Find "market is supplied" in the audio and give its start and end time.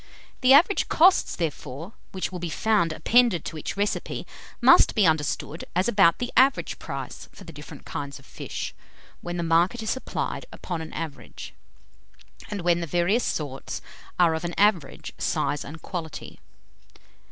9.43-10.47